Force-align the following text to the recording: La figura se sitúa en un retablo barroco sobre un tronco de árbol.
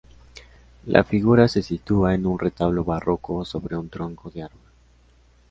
La 0.87 1.03
figura 1.03 1.47
se 1.47 1.61
sitúa 1.61 2.15
en 2.15 2.25
un 2.25 2.39
retablo 2.39 2.83
barroco 2.83 3.45
sobre 3.45 3.77
un 3.77 3.87
tronco 3.87 4.31
de 4.31 4.41
árbol. 4.41 4.71